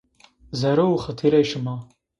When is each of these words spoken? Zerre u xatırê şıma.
Zerre 0.59 0.85
u 0.93 0.95
xatırê 1.03 1.41
şıma. 1.49 1.75